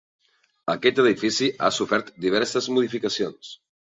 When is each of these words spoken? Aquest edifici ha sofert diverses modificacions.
Aquest 0.73 1.01
edifici 1.03 1.49
ha 1.59 1.69
sofert 1.77 2.11
diverses 2.25 2.71
modificacions. 2.79 3.53